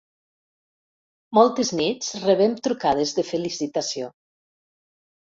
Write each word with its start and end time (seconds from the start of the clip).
Moltes 1.37 1.71
nits 1.79 2.07
rebem 2.23 2.55
trucades 2.67 3.13
de 3.19 3.25
felicitació. 3.27 4.09